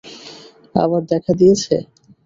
[0.75, 1.75] আবার দেখা দিয়েছে?